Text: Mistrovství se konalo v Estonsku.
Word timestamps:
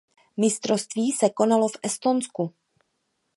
Mistrovství 0.37 1.11
se 1.11 1.29
konalo 1.29 1.67
v 1.67 1.77
Estonsku. 1.83 2.53